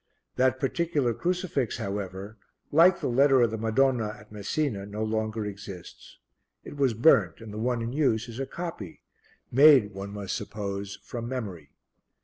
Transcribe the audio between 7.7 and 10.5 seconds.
in use is a copy, made, one must